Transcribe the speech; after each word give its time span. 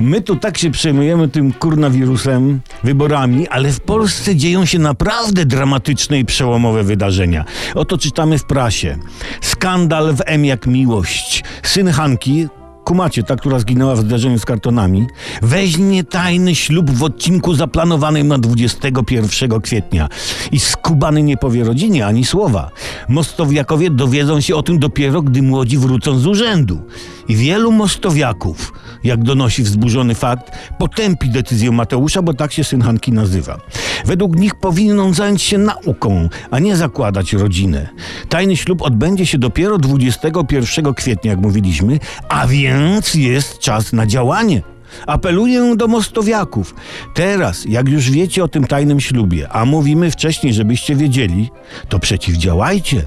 My 0.00 0.20
tu 0.20 0.36
tak 0.36 0.58
się 0.58 0.70
przejmujemy 0.70 1.28
tym 1.28 1.52
kurnawirusem, 1.52 2.60
wyborami, 2.84 3.48
ale 3.48 3.72
w 3.72 3.80
Polsce 3.80 4.36
dzieją 4.36 4.64
się 4.64 4.78
naprawdę 4.78 5.46
dramatyczne 5.46 6.18
i 6.18 6.24
przełomowe 6.24 6.82
wydarzenia. 6.82 7.44
Oto 7.74 7.98
czytamy 7.98 8.38
w 8.38 8.44
prasie. 8.44 8.96
Skandal 9.40 10.14
w 10.14 10.20
M 10.26 10.44
jak 10.44 10.66
miłość. 10.66 11.44
Syn 11.62 11.88
Hanki, 11.88 12.48
kumacie, 12.90 13.22
ta, 13.22 13.36
która 13.36 13.58
zginęła 13.58 13.94
w 13.94 14.00
zdarzeniu 14.00 14.38
z 14.38 14.44
kartonami, 14.44 15.06
weźmie 15.42 16.04
tajny 16.04 16.54
ślub 16.54 16.90
w 16.90 17.02
odcinku 17.02 17.54
zaplanowanym 17.54 18.28
na 18.28 18.38
21 18.38 19.60
kwietnia. 19.60 20.08
I 20.52 20.60
skubany 20.60 21.22
nie 21.22 21.36
powie 21.36 21.64
rodzinie 21.64 22.06
ani 22.06 22.24
słowa. 22.24 22.70
Mostowiakowie 23.08 23.90
dowiedzą 23.90 24.40
się 24.40 24.56
o 24.56 24.62
tym 24.62 24.78
dopiero, 24.78 25.22
gdy 25.22 25.42
młodzi 25.42 25.78
wrócą 25.78 26.18
z 26.18 26.26
urzędu. 26.26 26.82
I 27.28 27.36
wielu 27.36 27.72
mostowiaków, 27.72 28.72
jak 29.04 29.22
donosi 29.22 29.62
wzburzony 29.62 30.14
fakt, 30.14 30.52
potępi 30.78 31.28
decyzję 31.28 31.70
Mateusza, 31.70 32.22
bo 32.22 32.34
tak 32.34 32.52
się 32.52 32.64
syn 32.64 32.82
Hanki 32.82 33.12
nazywa. 33.12 33.60
Według 34.04 34.36
nich 34.36 34.54
powinien 34.54 35.00
on 35.00 35.14
zająć 35.14 35.42
się 35.42 35.58
nauką, 35.58 36.28
a 36.50 36.58
nie 36.58 36.76
zakładać 36.76 37.32
rodzinę. 37.32 37.88
Tajny 38.28 38.56
ślub 38.56 38.82
odbędzie 38.82 39.26
się 39.26 39.38
dopiero 39.38 39.78
21 39.78 40.94
kwietnia, 40.94 41.30
jak 41.30 41.40
mówiliśmy, 41.40 41.98
a 42.28 42.46
więc 42.46 42.79
jest 43.14 43.58
czas 43.58 43.92
na 43.92 44.06
działanie. 44.06 44.62
Apeluję 45.06 45.76
do 45.76 45.88
mostowiaków. 45.88 46.74
Teraz, 47.14 47.64
jak 47.68 47.88
już 47.88 48.10
wiecie 48.10 48.44
o 48.44 48.48
tym 48.48 48.64
tajnym 48.64 49.00
ślubie, 49.00 49.48
a 49.48 49.64
mówimy 49.64 50.10
wcześniej, 50.10 50.54
żebyście 50.54 50.96
wiedzieli, 50.96 51.50
to 51.88 51.98
przeciwdziałajcie. 51.98 53.02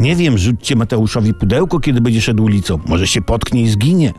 Nie 0.00 0.16
wiem, 0.16 0.38
rzućcie 0.38 0.76
Mateuszowi 0.76 1.34
pudełko, 1.34 1.80
kiedy 1.80 2.00
będzie 2.00 2.20
szedł 2.20 2.44
ulicą. 2.44 2.78
Może 2.86 3.06
się 3.06 3.22
potknie 3.22 3.62
i 3.62 3.68
zginie. 3.68 4.12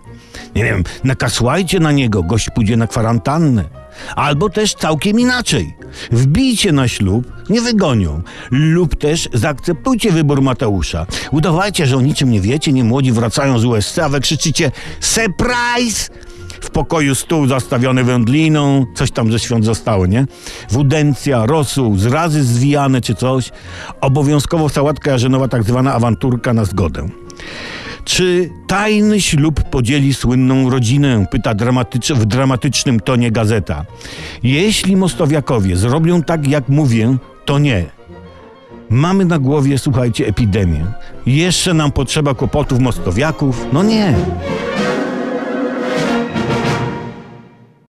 Nie 0.55 0.63
wiem, 0.63 0.83
nakasłajcie 1.03 1.79
na 1.79 1.91
niego, 1.91 2.23
gość 2.23 2.49
pójdzie 2.49 2.77
na 2.77 2.87
kwarantannę. 2.87 3.63
Albo 4.15 4.49
też 4.49 4.73
całkiem 4.73 5.19
inaczej. 5.19 5.75
Wbijcie 6.11 6.71
na 6.71 6.87
ślub, 6.87 7.25
nie 7.49 7.61
wygonią. 7.61 8.21
Lub 8.51 8.95
też 8.95 9.29
zaakceptujcie 9.33 10.11
wybór 10.11 10.41
Mateusza. 10.41 11.05
Udawajcie, 11.31 11.85
że 11.85 11.97
o 11.97 12.01
niczym 12.01 12.31
nie 12.31 12.41
wiecie, 12.41 12.73
nie 12.73 12.83
młodzi 12.83 13.11
wracają 13.11 13.59
z 13.59 13.65
USC, 13.65 13.99
a 13.99 14.09
wy 14.09 14.19
krzyczycie 14.19 14.71
surprise! 14.99 16.09
W 16.61 16.69
pokoju 16.69 17.15
stół 17.15 17.47
zastawiony 17.47 18.03
wędliną, 18.03 18.85
coś 18.95 19.11
tam 19.11 19.31
ze 19.31 19.39
świąt 19.39 19.65
zostało, 19.65 20.05
nie? 20.05 20.25
Wudencja, 20.69 21.45
rosół, 21.45 21.97
zrazy 21.97 22.43
zwijane 22.43 23.01
czy 23.01 23.15
coś. 23.15 23.51
Obowiązkowo 24.01 24.69
sałatka 24.69 25.11
jarzynowa, 25.11 25.47
tak 25.47 25.63
zwana 25.63 25.93
awanturka 25.93 26.53
na 26.53 26.65
zgodę. 26.65 27.09
Czy 28.19 28.49
tajny 28.67 29.21
ślub 29.21 29.63
podzieli 29.63 30.13
słynną 30.13 30.69
rodzinę? 30.69 31.25
Pyta 31.31 31.53
dramatycz 31.53 32.11
w 32.11 32.25
dramatycznym 32.25 32.99
tonie 32.99 33.31
gazeta. 33.31 33.85
Jeśli 34.43 34.95
mostowiakowie 34.95 35.75
zrobią 35.75 36.23
tak, 36.23 36.47
jak 36.47 36.69
mówię, 36.69 37.17
to 37.45 37.59
nie. 37.59 37.85
Mamy 38.89 39.25
na 39.25 39.39
głowie, 39.39 39.77
słuchajcie, 39.77 40.27
epidemię. 40.27 40.85
Jeszcze 41.25 41.73
nam 41.73 41.91
potrzeba 41.91 42.33
kłopotów 42.33 42.79
mostowiaków? 42.79 43.65
No 43.73 43.83
nie. 43.83 44.15